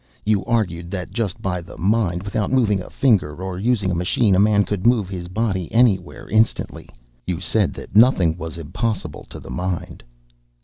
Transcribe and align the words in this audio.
"You 0.25 0.43
argued 0.45 0.89
that 0.89 1.11
just 1.11 1.43
by 1.43 1.61
the 1.61 1.77
mind, 1.77 2.23
without 2.23 2.51
moving 2.51 2.81
a 2.81 2.89
finger 2.89 3.35
or 3.43 3.59
using 3.59 3.91
a 3.91 3.93
machine, 3.93 4.33
a 4.33 4.39
man 4.39 4.63
could 4.63 4.87
move 4.87 5.09
his 5.09 5.27
body 5.27 5.71
anywhere, 5.71 6.27
instantly. 6.27 6.89
You 7.27 7.39
said 7.39 7.75
that 7.75 7.95
nothing 7.95 8.35
was 8.35 8.57
impossible 8.57 9.25
to 9.29 9.39
the 9.39 9.51
mind." 9.51 10.03